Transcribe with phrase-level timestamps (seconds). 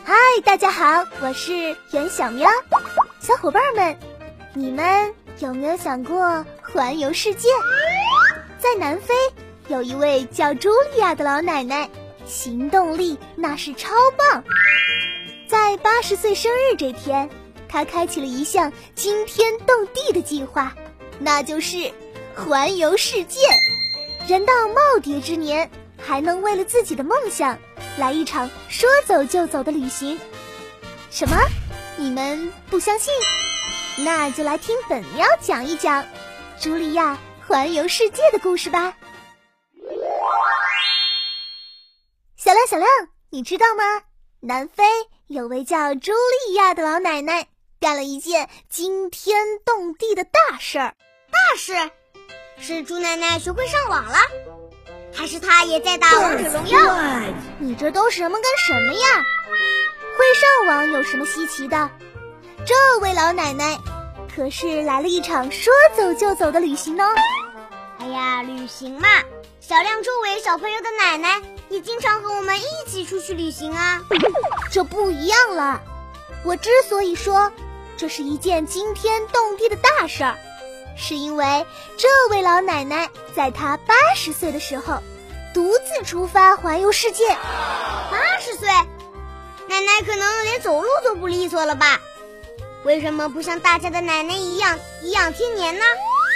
[0.03, 2.49] 嗨大家好，我是袁小喵。
[3.19, 3.95] 小伙伴们，
[4.53, 7.49] 你们有没有想过环游世界？
[8.57, 9.13] 在南非，
[9.67, 11.89] 有一位叫茱莉亚的老奶奶，
[12.25, 14.43] 行动力那是超棒。
[15.47, 17.29] 在八十岁生日这天，
[17.67, 20.73] 他开启了一项惊天动地的计划，
[21.19, 21.91] 那就是
[22.35, 23.39] 环游世界。
[24.27, 27.57] 人到耄耋之年，还能为了自己的梦想。
[27.97, 30.17] 来一场说走就走的旅行，
[31.09, 31.35] 什么？
[31.97, 33.13] 你们不相信？
[34.05, 36.03] 那就来听本喵讲一讲
[36.57, 38.95] 茱莉亚环游世界的故事吧。
[42.71, 42.87] 小亮，
[43.31, 43.83] 你知道吗？
[44.39, 44.85] 南非
[45.27, 46.13] 有位叫茱
[46.47, 47.49] 莉亚的老奶奶，
[47.81, 50.95] 干了一件惊天动地的大事儿。
[51.29, 51.73] 大事？
[52.57, 54.15] 是朱奶奶学会上网了？
[55.13, 56.79] 还是她也在打王者荣耀？
[57.59, 59.25] 你这都什么跟什么呀？
[60.17, 61.89] 会上网有什么稀奇的？
[62.65, 63.77] 这位老奶奶
[64.33, 67.13] 可是来了一场说走就走的旅行哦。
[67.99, 69.09] 哎呀，旅行嘛，
[69.59, 71.41] 小亮周围小朋友的奶奶
[71.71, 74.01] 也经常和我们一起出去旅行啊。
[74.71, 75.81] 这不一样了。
[76.43, 77.51] 我之所以说
[77.97, 80.37] 这是一件惊天动地的大事儿。
[80.97, 81.65] 是因为
[81.97, 85.01] 这位老奶奶在她八十岁的时候，
[85.53, 87.29] 独自出发环游世界。
[87.29, 91.99] 八十岁，奶奶可能连走路都不利索了吧？
[92.83, 95.85] 为什么不像大家的奶奶一样颐养天年呢？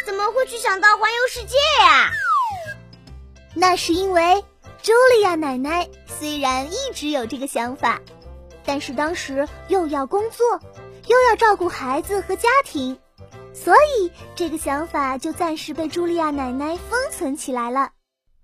[0.05, 2.11] 怎么会去想到环游世界呀？
[3.55, 4.45] 那是因为
[4.85, 7.99] 茱莉亚奶奶虽然一直有这个想法，
[8.63, 10.45] 但是当时又要工作，
[11.07, 12.99] 又要照顾孩子和家庭。
[13.51, 17.93] 所以，这个想法就暂时被茱莉亚奶奶封存起来了。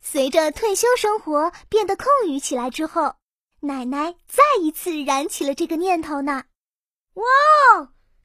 [0.02, 3.14] 随着退休生活变得空余起来之后，
[3.60, 6.46] 奶奶再一次燃起了这个念头呢。
[7.14, 7.24] 哇！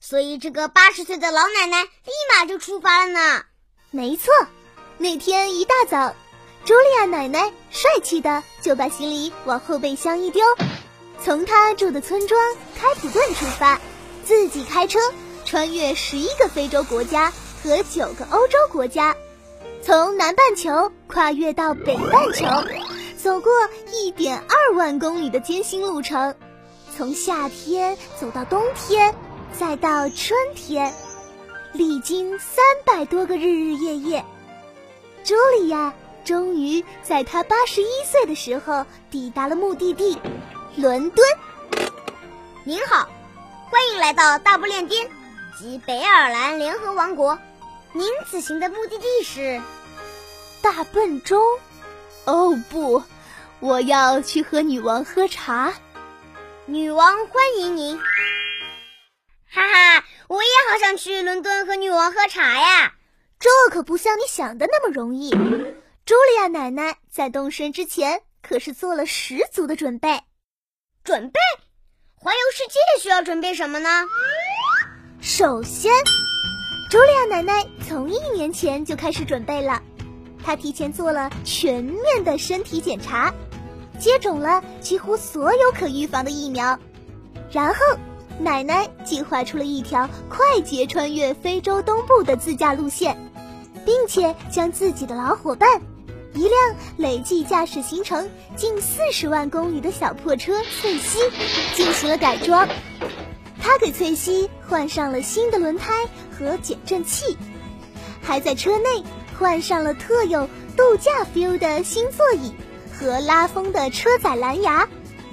[0.00, 3.44] 所以这个八十岁的老奶奶立马就出发了呢。
[3.90, 4.32] 没错，
[4.96, 6.16] 那天一大早，
[6.66, 10.42] 茱莉亚奶奶帅气的就把行李往后备箱一丢，
[11.22, 12.40] 从她住的村庄
[12.76, 13.80] 开普顿出发，
[14.24, 14.98] 自己开车。
[15.44, 17.32] 穿越十一个非洲国家
[17.62, 19.14] 和九个欧洲国家，
[19.80, 22.44] 从南半球跨越到北半球，
[23.16, 23.52] 走过
[23.92, 26.34] 一点二万公里的艰辛路程，
[26.96, 29.14] 从夏天走到冬天，
[29.56, 30.92] 再到春天，
[31.72, 34.24] 历经三百多个日日夜夜，
[35.24, 35.94] 茱莉亚
[36.26, 40.18] 终于在他八十一岁的时候抵达了目的地——
[40.76, 41.24] 伦敦。
[42.64, 43.08] 您好，
[43.70, 45.08] 欢迎来到大不列颠。
[45.56, 47.38] 及北爱尔兰联合王国，
[47.92, 49.62] 您此行的目的地是
[50.60, 51.40] 大笨钟？
[52.24, 53.00] 哦不，
[53.60, 55.72] 我要去和女王喝茶。
[56.66, 57.96] 女王欢迎您！
[59.48, 62.94] 哈哈，我也好想去伦敦和女王喝茶呀。
[63.38, 65.30] 这可不像你想的那么容易。
[66.06, 70.20] 茱莉亚奶奶在动身之前可是做了十足的准备。
[71.02, 71.40] 准备？
[72.14, 73.88] 环游世界需要准备什么呢？
[75.20, 75.92] 首先，
[76.92, 79.82] 茱莉亚奶奶从一年前就开始准备了。
[80.44, 83.34] 她提前做了全面的身体检查，
[83.98, 86.78] 接种了几乎所有可预防的疫苗。
[87.50, 87.80] 然后，
[88.38, 93.18] 奶奶计划出了一条快捷穿越非洲东部的自驾路线，
[93.84, 95.68] 并且将自己的老伙伴——
[96.36, 101.18] 一辆累计驾驶行程近四十万公里的小破车翠西——
[101.74, 102.68] 进行了改装。
[103.58, 106.06] 他给翠西换上了新的轮胎
[106.38, 107.38] 和减震器，
[108.22, 109.02] 还在车内
[109.38, 110.46] 换上了特有
[110.76, 112.54] 度假 feel 的新座椅
[112.94, 114.86] 和拉风的车载蓝牙。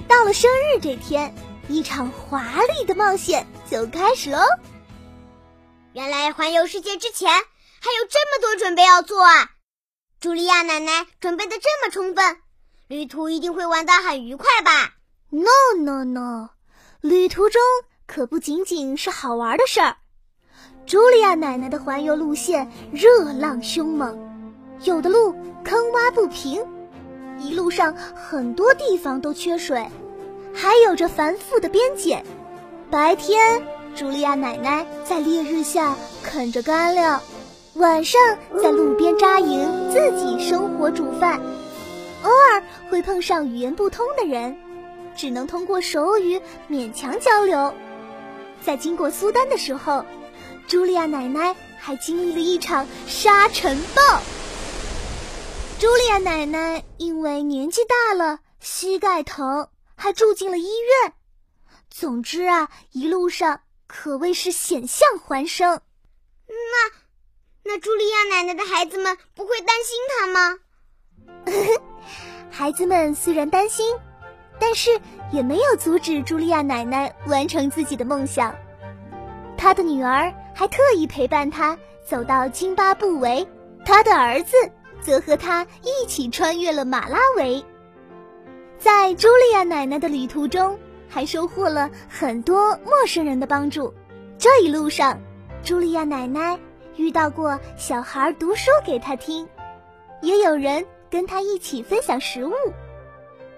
[0.08, 1.34] 到了生日这天，
[1.68, 4.38] 一场华丽的冒险就开始喽！
[5.92, 9.50] 原来环游世界之前还有这么多准备要做啊！
[10.24, 12.38] 茱莉亚奶奶准备的这么充分，
[12.88, 14.94] 旅途一定会玩得很愉快吧
[15.28, 16.48] ？No No No，
[17.02, 17.60] 旅途中。
[18.06, 19.96] 可不仅仅是好玩的事儿，
[20.86, 24.18] 茱莉亚奶奶的环游路线热浪凶猛，
[24.84, 25.32] 有的路
[25.62, 26.66] 坑洼不平，
[27.38, 29.86] 一路上很多地方都缺水，
[30.54, 32.24] 还有着繁复的边检。
[32.90, 33.62] 白天，
[33.94, 37.20] 茱莉亚奶奶在烈日下啃着干粮，
[37.74, 38.20] 晚上
[38.62, 41.40] 在路边扎营，自己生火煮饭，
[42.22, 44.56] 偶尔会碰上语言不通的人。
[45.16, 47.74] 只能通过手语勉强交流。
[48.64, 50.04] 在经过苏丹的时候，
[50.68, 54.02] 茱莉亚奶奶还经历了一场沙尘暴。
[55.80, 60.64] 茱莉亚奶奶因为年纪大了，膝盖疼，还住进了医
[61.02, 61.12] 院。
[61.90, 65.80] 总之啊，一路上可谓是险象环生。
[66.48, 66.90] 那
[67.66, 70.58] 那茱莉亚奶奶的孩子们不会担心她吗？
[72.50, 73.96] 孩子们虽然担心，
[74.60, 75.00] 但是
[75.32, 78.54] 也没有阻止茱莉亚奶奶完成自己的梦想。
[79.56, 83.48] 她的女儿还特意陪伴她走到津巴布韦，
[83.84, 84.54] 她的儿子
[85.00, 87.64] 则和她一起穿越了马拉维。
[88.78, 90.78] 在茱莉亚奶奶的旅途中，
[91.08, 93.94] 还收获了很多陌生人的帮助。
[94.38, 95.18] 这一路上，
[95.64, 96.60] 茱莉亚奶奶
[96.96, 99.48] 遇到过小孩读书给她听，
[100.20, 100.84] 也有人。
[101.10, 102.52] 跟他一起分享食物，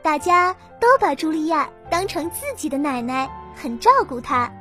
[0.03, 4.53] 大家都把茱莉亚当成自己的奶奶，很照顾她，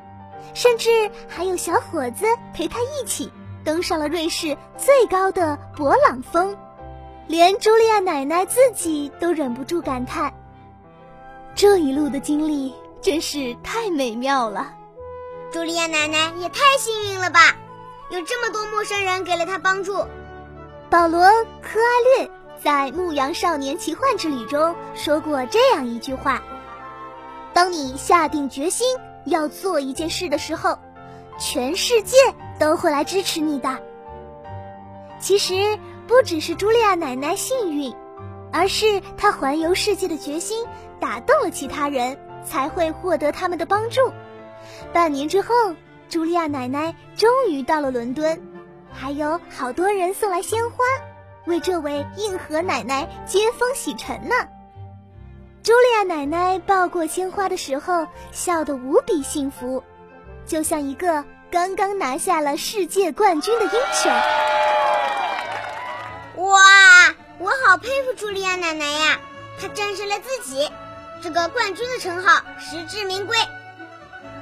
[0.54, 3.30] 甚至还有小伙子陪她一起
[3.66, 6.56] 登上了瑞士最高的勃朗峰，
[7.28, 10.34] 连茱莉亚奶奶自己都忍不住感叹：
[11.54, 14.74] 这一路的经历真是太美妙了。
[15.52, 17.58] 茱莉亚奶奶也太幸运了吧，
[18.10, 20.06] 有这么多陌生人给了他帮助。
[20.90, 21.26] 保罗·
[21.62, 22.30] 科阿略。
[22.64, 26.42] 在《牧羊少年奇幻之旅》中说过这样一句话
[27.54, 28.88] ：“当你下定决心
[29.26, 30.80] 要做一件事的时候，
[31.38, 32.18] 全世界
[32.58, 33.78] 都会来支持你的。”
[35.20, 37.94] 其实不只是茱莉亚奶奶幸运，
[38.52, 40.66] 而是她环游世界的决心
[41.00, 44.12] 打动了其他人，才会获得他们的帮助。
[44.92, 45.54] 半年之后，
[46.10, 48.42] 茱莉亚奶奶终于到了伦敦，
[48.94, 50.78] 还有好多人送来鲜花。
[51.46, 54.36] 为这位硬核奶奶接风洗尘呢。
[55.64, 59.84] 茱莉亚奶奶抱过鲜花的时候，笑得无比幸福，
[60.46, 64.12] 就像一个刚刚拿下了世界冠军的英雄。
[66.46, 66.60] 哇，
[67.40, 69.20] 我好佩服茱莉亚奶奶呀！
[69.60, 70.70] 她战胜了自己，
[71.22, 73.38] 这个冠军的称号实至名归。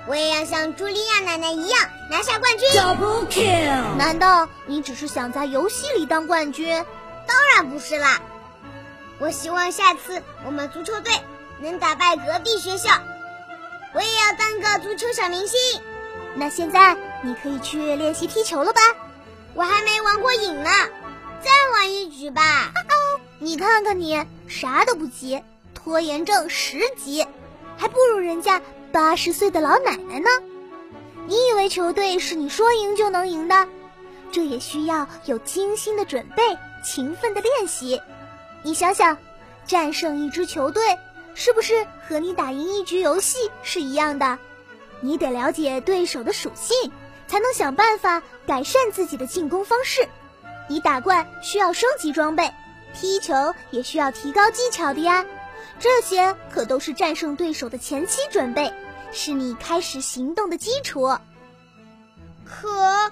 [0.07, 2.69] 我也要像茱莉亚奶奶一样拿下冠军。
[2.71, 3.95] Double kill！
[3.97, 6.85] 难道你只是想在游戏里当冠军？
[7.25, 8.21] 当然不是啦！
[9.19, 11.13] 我希望下次我们足球队
[11.59, 12.89] 能打败隔壁学校。
[13.93, 15.57] 我也要当个足球小明星。
[16.35, 18.81] 那现在你可以去练习踢球了吧？
[19.53, 20.69] 我还没玩过瘾呢，
[21.41, 22.73] 再玩一局吧。
[23.39, 25.43] 你看看你，啥都不急，
[25.75, 27.25] 拖延症十级，
[27.77, 28.61] 还不如人家。
[28.93, 30.29] 八十岁的老奶奶呢？
[31.25, 33.67] 你以为球队是你说赢就能赢的？
[34.31, 36.43] 这也需要有精心的准备、
[36.85, 37.99] 勤奋的练习。
[38.61, 39.17] 你想想，
[39.65, 40.83] 战胜一支球队，
[41.33, 44.37] 是不是和你打赢一局游戏是一样的？
[45.01, 46.91] 你得了解对手的属性，
[47.27, 50.07] 才能想办法改善自己的进攻方式。
[50.67, 52.53] 你打怪需要升级装备，
[52.93, 53.33] 踢球
[53.71, 55.25] 也需要提高技巧的呀。
[55.79, 58.71] 这些可都是战胜对手的前期准备。
[59.13, 61.07] 是你开始行动的基础。
[62.45, 63.11] 可，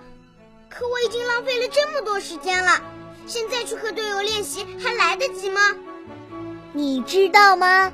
[0.70, 2.82] 可我已经浪费了这么多时间了，
[3.28, 5.62] 现在去和队友练习还来得及吗？
[6.74, 7.94] 你知道吗？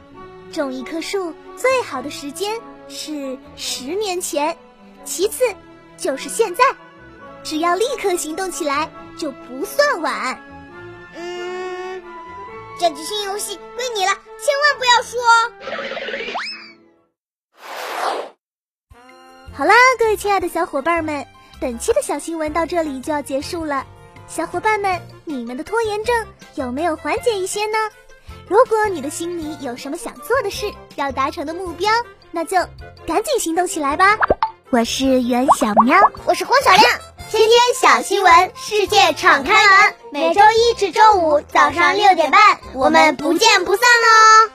[0.52, 4.58] 种一棵树最好的时间是十年前，
[5.04, 5.44] 其次
[5.98, 6.64] 就是现在。
[7.44, 10.42] 只要立刻行动起来，就不算晚。
[11.16, 12.02] 嗯，
[12.80, 15.52] 这局新游戏归你了，千万不要输哦。
[19.58, 21.26] 好啦，各位亲爱的小伙伴们，
[21.60, 23.88] 本期的小新闻到这里就要结束了。
[24.28, 27.78] 小伙伴们，你们的拖延症有没有缓解一些呢？
[28.48, 31.92] 如果你的心里有什么想做的事，要达成的目标，
[32.30, 32.58] 那就
[33.08, 34.20] 赶紧行动起来吧。
[34.70, 36.84] 我是袁小喵，我是黄小亮，
[37.32, 42.40] 天天小新闻，世界敞开门，每周一至周五早上六点半，
[42.76, 44.52] 我们不见不散哦。